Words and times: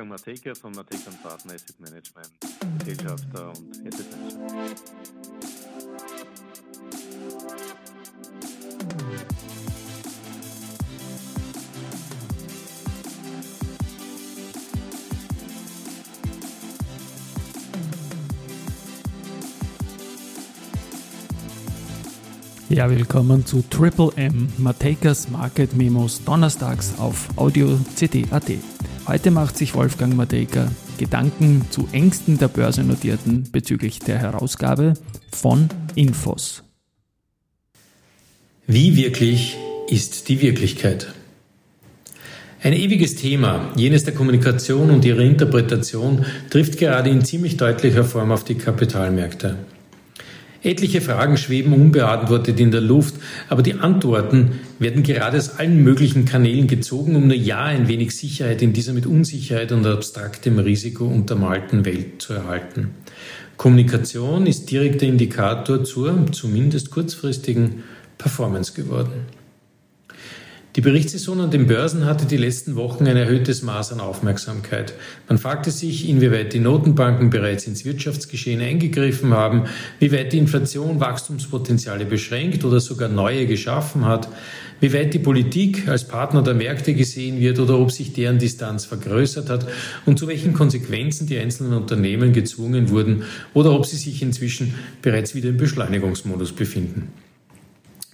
Wolfgang 0.00 0.08
Mateka 0.08 0.54
von 0.54 0.72
Mateka 0.72 1.10
Partner 1.22 1.54
Asset 1.54 1.78
Management, 1.78 2.30
Gesellschafter 2.78 3.48
und 3.48 3.86
Asset 3.86 4.06
Manager. 4.16 4.74
Ja, 22.70 22.88
willkommen 22.88 23.44
zu 23.44 23.62
Triple 23.68 24.12
M, 24.16 24.48
Matekas 24.56 25.28
Market 25.28 25.74
Memos, 25.74 26.24
donnerstags 26.24 26.98
auf 26.98 27.28
Audio 27.36 27.78
CD.at. 27.96 28.79
Heute 29.06 29.30
macht 29.30 29.56
sich 29.56 29.74
Wolfgang 29.74 30.14
Mateka 30.14 30.70
Gedanken 30.98 31.66
zu 31.70 31.88
Ängsten 31.92 32.38
der 32.38 32.48
Börsennotierten 32.48 33.50
bezüglich 33.50 33.98
der 33.98 34.18
Herausgabe 34.18 34.94
von 35.32 35.68
Infos. 35.94 36.62
Wie 38.66 38.96
wirklich 38.96 39.56
ist 39.88 40.28
die 40.28 40.40
Wirklichkeit? 40.42 41.08
Ein 42.62 42.74
ewiges 42.74 43.16
Thema, 43.16 43.72
jenes 43.74 44.04
der 44.04 44.14
Kommunikation 44.14 44.90
und 44.90 45.04
ihrer 45.04 45.22
Interpretation, 45.22 46.26
trifft 46.50 46.78
gerade 46.78 47.08
in 47.08 47.24
ziemlich 47.24 47.56
deutlicher 47.56 48.04
Form 48.04 48.30
auf 48.30 48.44
die 48.44 48.56
Kapitalmärkte. 48.56 49.56
Etliche 50.62 51.00
Fragen 51.00 51.38
schweben 51.38 51.72
unbeantwortet 51.72 52.60
in 52.60 52.70
der 52.70 52.82
Luft, 52.82 53.14
aber 53.48 53.62
die 53.62 53.74
Antworten 53.74 54.60
werden 54.78 55.02
gerade 55.02 55.38
aus 55.38 55.58
allen 55.58 55.82
möglichen 55.82 56.26
Kanälen 56.26 56.66
gezogen, 56.66 57.16
um 57.16 57.28
nur 57.28 57.36
ja 57.36 57.64
ein 57.64 57.88
wenig 57.88 58.14
Sicherheit 58.14 58.60
in 58.60 58.74
dieser 58.74 58.92
mit 58.92 59.06
Unsicherheit 59.06 59.72
und 59.72 59.86
abstraktem 59.86 60.58
Risiko 60.58 61.06
untermalten 61.06 61.86
Welt 61.86 62.20
zu 62.20 62.34
erhalten. 62.34 62.90
Kommunikation 63.56 64.46
ist 64.46 64.70
direkter 64.70 65.06
Indikator 65.06 65.82
zur 65.82 66.26
zumindest 66.32 66.90
kurzfristigen 66.90 67.82
Performance 68.18 68.74
geworden. 68.74 69.26
Die 70.76 70.82
Berichtssaison 70.82 71.40
an 71.40 71.50
den 71.50 71.66
Börsen 71.66 72.04
hatte 72.04 72.26
die 72.26 72.36
letzten 72.36 72.76
Wochen 72.76 73.08
ein 73.08 73.16
erhöhtes 73.16 73.62
Maß 73.62 73.92
an 73.92 73.98
Aufmerksamkeit. 73.98 74.94
Man 75.28 75.36
fragte 75.36 75.72
sich, 75.72 76.08
inwieweit 76.08 76.52
die 76.52 76.60
Notenbanken 76.60 77.28
bereits 77.28 77.66
ins 77.66 77.84
Wirtschaftsgeschehen 77.84 78.60
eingegriffen 78.60 79.34
haben, 79.34 79.64
wie 79.98 80.12
weit 80.12 80.32
die 80.32 80.38
Inflation 80.38 81.00
Wachstumspotenziale 81.00 82.04
beschränkt 82.04 82.64
oder 82.64 82.78
sogar 82.78 83.08
neue 83.08 83.48
geschaffen 83.48 84.04
hat, 84.04 84.28
wie 84.78 84.92
weit 84.92 85.12
die 85.12 85.18
Politik 85.18 85.88
als 85.88 86.06
Partner 86.06 86.40
der 86.40 86.54
Märkte 86.54 86.94
gesehen 86.94 87.40
wird 87.40 87.58
oder 87.58 87.76
ob 87.76 87.90
sich 87.90 88.12
deren 88.12 88.38
Distanz 88.38 88.84
vergrößert 88.84 89.50
hat 89.50 89.66
und 90.06 90.20
zu 90.20 90.28
welchen 90.28 90.52
Konsequenzen 90.52 91.26
die 91.26 91.38
einzelnen 91.38 91.72
Unternehmen 91.72 92.32
gezwungen 92.32 92.90
wurden 92.90 93.24
oder 93.54 93.72
ob 93.72 93.86
sie 93.86 93.96
sich 93.96 94.22
inzwischen 94.22 94.76
bereits 95.02 95.34
wieder 95.34 95.48
im 95.48 95.56
Beschleunigungsmodus 95.56 96.52
befinden. 96.52 97.08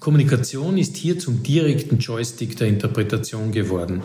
Kommunikation 0.00 0.78
ist 0.78 0.96
hier 0.96 1.18
zum 1.18 1.42
direkten 1.42 1.98
Joystick 1.98 2.56
der 2.56 2.68
Interpretation 2.68 3.52
geworden. 3.52 4.00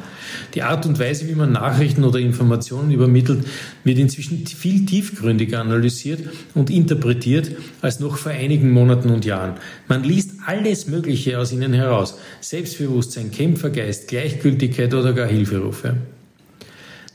Die 0.53 0.61
Art 0.61 0.85
und 0.85 0.99
Weise, 0.99 1.25
wie 1.29 1.35
man 1.35 1.53
Nachrichten 1.53 2.03
oder 2.03 2.19
Informationen 2.19 2.91
übermittelt, 2.91 3.45
wird 3.85 3.97
inzwischen 3.97 4.45
viel 4.45 4.85
tiefgründiger 4.85 5.61
analysiert 5.61 6.19
und 6.53 6.69
interpretiert 6.69 7.51
als 7.81 8.01
noch 8.01 8.17
vor 8.17 8.33
einigen 8.33 8.71
Monaten 8.71 9.09
und 9.09 9.23
Jahren. 9.23 9.53
Man 9.87 10.03
liest 10.03 10.31
alles 10.45 10.87
Mögliche 10.87 11.39
aus 11.39 11.53
ihnen 11.53 11.71
heraus. 11.71 12.19
Selbstbewusstsein, 12.41 13.31
Kämpfergeist, 13.31 14.09
Gleichgültigkeit 14.09 14.93
oder 14.93 15.13
gar 15.13 15.27
Hilferufe. 15.27 15.95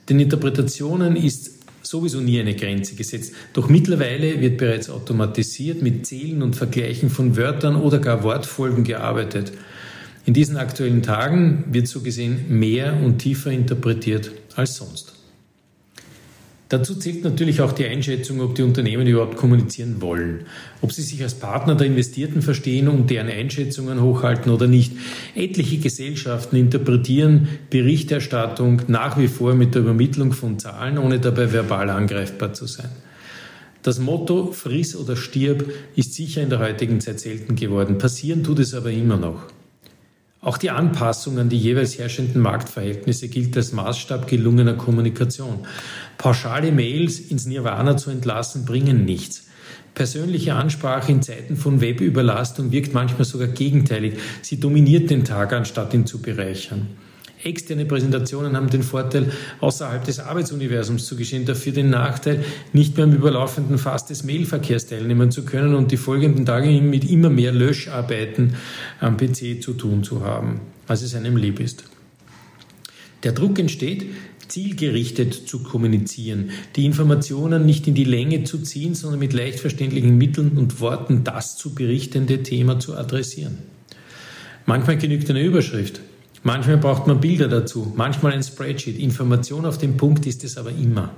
Den 0.08 0.20
Interpretationen 0.20 1.16
ist 1.16 1.59
sowieso 1.90 2.20
nie 2.20 2.40
eine 2.40 2.54
Grenze 2.54 2.94
gesetzt. 2.94 3.34
Doch 3.52 3.68
mittlerweile 3.68 4.40
wird 4.40 4.58
bereits 4.58 4.88
automatisiert 4.88 5.82
mit 5.82 6.06
Zählen 6.06 6.42
und 6.42 6.54
Vergleichen 6.54 7.10
von 7.10 7.36
Wörtern 7.36 7.76
oder 7.76 7.98
gar 7.98 8.22
Wortfolgen 8.22 8.84
gearbeitet. 8.84 9.52
In 10.24 10.32
diesen 10.32 10.56
aktuellen 10.56 11.02
Tagen 11.02 11.64
wird 11.70 11.88
so 11.88 12.00
gesehen 12.00 12.44
mehr 12.48 12.96
und 13.02 13.18
tiefer 13.18 13.50
interpretiert 13.50 14.30
als 14.54 14.76
sonst. 14.76 15.19
Dazu 16.70 16.94
zählt 16.94 17.24
natürlich 17.24 17.62
auch 17.62 17.72
die 17.72 17.84
Einschätzung, 17.84 18.40
ob 18.40 18.54
die 18.54 18.62
Unternehmen 18.62 19.04
überhaupt 19.04 19.36
kommunizieren 19.36 20.00
wollen, 20.00 20.46
ob 20.80 20.92
sie 20.92 21.02
sich 21.02 21.20
als 21.20 21.34
Partner 21.34 21.74
der 21.74 21.88
Investierten 21.88 22.42
verstehen 22.42 22.86
und 22.86 23.10
deren 23.10 23.26
Einschätzungen 23.26 24.00
hochhalten 24.00 24.52
oder 24.52 24.68
nicht. 24.68 24.92
Etliche 25.34 25.78
Gesellschaften 25.78 26.54
interpretieren 26.54 27.48
Berichterstattung 27.70 28.82
nach 28.86 29.18
wie 29.18 29.26
vor 29.26 29.54
mit 29.54 29.74
der 29.74 29.82
Übermittlung 29.82 30.32
von 30.32 30.60
Zahlen, 30.60 30.98
ohne 30.98 31.18
dabei 31.18 31.52
verbal 31.52 31.90
angreifbar 31.90 32.52
zu 32.52 32.66
sein. 32.66 32.90
Das 33.82 33.98
Motto 33.98 34.52
Friss 34.52 34.94
oder 34.94 35.16
stirb 35.16 35.72
ist 35.96 36.14
sicher 36.14 36.40
in 36.40 36.50
der 36.50 36.60
heutigen 36.60 37.00
Zeit 37.00 37.18
selten 37.18 37.56
geworden. 37.56 37.98
Passieren 37.98 38.44
tut 38.44 38.60
es 38.60 38.74
aber 38.74 38.92
immer 38.92 39.16
noch. 39.16 39.42
Auch 40.42 40.56
die 40.56 40.70
Anpassung 40.70 41.38
an 41.38 41.50
die 41.50 41.58
jeweils 41.58 41.98
herrschenden 41.98 42.40
Marktverhältnisse 42.40 43.28
gilt 43.28 43.56
als 43.58 43.72
Maßstab 43.72 44.26
gelungener 44.26 44.72
Kommunikation. 44.72 45.66
Pauschale 46.16 46.72
Mails 46.72 47.18
ins 47.18 47.44
Nirvana 47.44 47.98
zu 47.98 48.10
entlassen, 48.10 48.64
bringen 48.64 49.04
nichts. 49.04 49.48
Persönliche 49.92 50.54
Ansprache 50.54 51.12
in 51.12 51.20
Zeiten 51.20 51.56
von 51.56 51.82
Webüberlastung 51.82 52.72
wirkt 52.72 52.94
manchmal 52.94 53.24
sogar 53.24 53.48
gegenteilig. 53.48 54.14
Sie 54.40 54.58
dominiert 54.58 55.10
den 55.10 55.24
Tag, 55.24 55.52
anstatt 55.52 55.92
ihn 55.92 56.06
zu 56.06 56.22
bereichern. 56.22 56.88
Externe 57.42 57.86
Präsentationen 57.86 58.56
haben 58.56 58.68
den 58.68 58.82
Vorteil, 58.82 59.32
außerhalb 59.60 60.04
des 60.04 60.20
Arbeitsuniversums 60.20 61.06
zu 61.06 61.16
geschehen, 61.16 61.46
dafür 61.46 61.72
den 61.72 61.88
Nachteil, 61.88 62.44
nicht 62.72 62.96
mehr 62.96 63.06
im 63.06 63.14
überlaufenden 63.14 63.78
Fass 63.78 64.06
des 64.06 64.24
Mailverkehrs 64.24 64.86
teilnehmen 64.86 65.30
zu 65.30 65.44
können 65.44 65.74
und 65.74 65.90
die 65.90 65.96
folgenden 65.96 66.44
Tage 66.44 66.68
mit 66.82 67.08
immer 67.08 67.30
mehr 67.30 67.52
Löscharbeiten 67.52 68.56
am 69.00 69.16
PC 69.16 69.62
zu 69.62 69.72
tun 69.72 70.04
zu 70.04 70.24
haben, 70.24 70.60
als 70.86 71.02
es 71.02 71.14
einem 71.14 71.36
lieb 71.36 71.60
ist. 71.60 71.84
Der 73.22 73.32
Druck 73.32 73.58
entsteht, 73.58 74.06
zielgerichtet 74.48 75.32
zu 75.32 75.62
kommunizieren, 75.62 76.50
die 76.76 76.84
Informationen 76.84 77.64
nicht 77.64 77.86
in 77.86 77.94
die 77.94 78.04
Länge 78.04 78.44
zu 78.44 78.58
ziehen, 78.58 78.94
sondern 78.94 79.20
mit 79.20 79.32
leicht 79.32 79.60
verständlichen 79.60 80.18
Mitteln 80.18 80.58
und 80.58 80.80
Worten 80.80 81.24
das 81.24 81.56
zu 81.56 81.74
berichtende 81.74 82.42
Thema 82.42 82.78
zu 82.80 82.96
adressieren. 82.96 83.58
Manchmal 84.66 84.98
genügt 84.98 85.30
eine 85.30 85.42
Überschrift, 85.42 86.00
Manchmal 86.42 86.78
braucht 86.78 87.06
man 87.06 87.20
Bilder 87.20 87.48
dazu, 87.48 87.92
manchmal 87.96 88.32
ein 88.32 88.42
Spreadsheet. 88.42 88.98
Information 88.98 89.66
auf 89.66 89.76
den 89.76 89.96
Punkt 89.96 90.26
ist 90.26 90.42
es 90.42 90.56
aber 90.56 90.70
immer. 90.70 91.10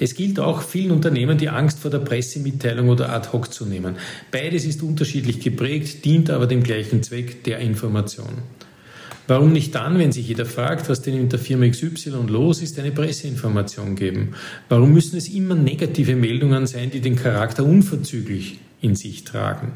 Es 0.00 0.14
gilt 0.14 0.38
auch 0.38 0.62
vielen 0.62 0.92
Unternehmen 0.92 1.38
die 1.38 1.48
Angst 1.48 1.80
vor 1.80 1.90
der 1.90 1.98
Pressemitteilung 1.98 2.88
oder 2.88 3.10
ad 3.10 3.30
hoc 3.32 3.52
zu 3.52 3.66
nehmen. 3.66 3.96
Beides 4.30 4.64
ist 4.64 4.82
unterschiedlich 4.84 5.40
geprägt, 5.40 6.04
dient 6.04 6.30
aber 6.30 6.46
dem 6.46 6.62
gleichen 6.62 7.02
Zweck 7.02 7.42
der 7.42 7.58
Information. 7.58 8.38
Warum 9.26 9.52
nicht 9.52 9.74
dann, 9.74 9.98
wenn 9.98 10.12
sich 10.12 10.28
jeder 10.28 10.46
fragt, 10.46 10.88
was 10.88 11.02
denn 11.02 11.14
in 11.14 11.28
der 11.28 11.40
Firma 11.40 11.68
XY 11.68 12.26
los 12.28 12.62
ist, 12.62 12.78
eine 12.78 12.92
Presseinformation 12.92 13.96
geben? 13.96 14.34
Warum 14.68 14.92
müssen 14.92 15.18
es 15.18 15.28
immer 15.28 15.56
negative 15.56 16.14
Meldungen 16.14 16.66
sein, 16.66 16.90
die 16.90 17.00
den 17.00 17.16
Charakter 17.16 17.64
unverzüglich 17.64 18.60
in 18.80 18.94
sich 18.94 19.24
tragen? 19.24 19.72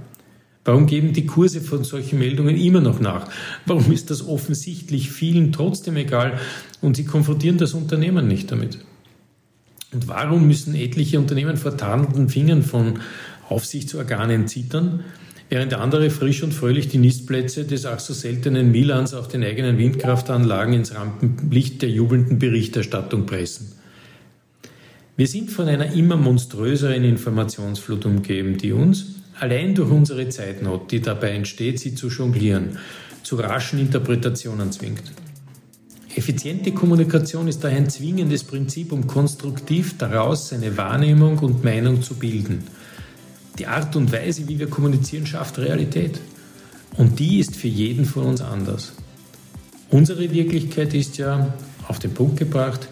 Warum 0.64 0.86
geben 0.86 1.12
die 1.12 1.26
Kurse 1.26 1.60
von 1.60 1.82
solchen 1.82 2.20
Meldungen 2.20 2.56
immer 2.56 2.80
noch 2.80 3.00
nach? 3.00 3.28
Warum 3.66 3.90
ist 3.90 4.10
das 4.10 4.26
offensichtlich 4.26 5.10
vielen 5.10 5.50
trotzdem 5.50 5.96
egal 5.96 6.38
und 6.80 6.96
sie 6.96 7.04
konfrontieren 7.04 7.58
das 7.58 7.74
Unternehmen 7.74 8.28
nicht 8.28 8.52
damit? 8.52 8.78
Und 9.92 10.06
warum 10.06 10.46
müssen 10.46 10.74
etliche 10.74 11.18
Unternehmen 11.18 11.56
vor 11.56 11.76
tarnenden 11.76 12.28
Fingern 12.28 12.62
von 12.62 13.00
Aufsichtsorganen 13.48 14.46
zittern, 14.46 15.00
während 15.50 15.74
andere 15.74 16.10
frisch 16.10 16.42
und 16.44 16.54
fröhlich 16.54 16.88
die 16.88 16.98
Nistplätze 16.98 17.64
des 17.64 17.84
ach 17.84 17.98
so 17.98 18.14
seltenen 18.14 18.70
Milans 18.70 19.14
auf 19.14 19.28
den 19.28 19.42
eigenen 19.42 19.78
Windkraftanlagen 19.78 20.74
ins 20.74 20.94
Rampenlicht 20.94 21.82
der 21.82 21.90
jubelnden 21.90 22.38
Berichterstattung 22.38 23.26
pressen? 23.26 23.72
Wir 25.16 25.26
sind 25.26 25.50
von 25.50 25.68
einer 25.68 25.92
immer 25.92 26.16
monströseren 26.16 27.04
Informationsflut 27.04 28.06
umgeben, 28.06 28.56
die 28.56 28.72
uns, 28.72 29.21
Allein 29.38 29.74
durch 29.74 29.90
unsere 29.90 30.28
Zeitnot, 30.28 30.92
die 30.92 31.00
dabei 31.00 31.30
entsteht, 31.30 31.80
sie 31.80 31.94
zu 31.94 32.08
jonglieren, 32.08 32.78
zu 33.22 33.36
raschen 33.36 33.78
Interpretationen 33.78 34.72
zwingt. 34.72 35.02
Effiziente 36.14 36.72
Kommunikation 36.72 37.48
ist 37.48 37.64
daher 37.64 37.78
ein 37.78 37.88
zwingendes 37.88 38.44
Prinzip, 38.44 38.92
um 38.92 39.06
konstruktiv 39.06 39.96
daraus 39.96 40.50
seine 40.50 40.76
Wahrnehmung 40.76 41.38
und 41.38 41.64
Meinung 41.64 42.02
zu 42.02 42.14
bilden. 42.14 42.64
Die 43.58 43.66
Art 43.66 43.96
und 43.96 44.12
Weise, 44.12 44.46
wie 44.48 44.58
wir 44.58 44.68
kommunizieren, 44.68 45.26
schafft 45.26 45.58
Realität. 45.58 46.20
Und 46.96 47.18
die 47.18 47.38
ist 47.38 47.56
für 47.56 47.68
jeden 47.68 48.04
von 48.04 48.26
uns 48.26 48.42
anders. 48.42 48.92
Unsere 49.90 50.30
Wirklichkeit 50.30 50.92
ist 50.94 51.16
ja, 51.16 51.54
auf 51.88 51.98
den 51.98 52.12
Punkt 52.12 52.38
gebracht, 52.38 52.88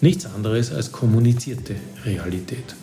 nichts 0.00 0.26
anderes 0.26 0.72
als 0.72 0.92
kommunizierte 0.92 1.76
Realität. 2.04 2.74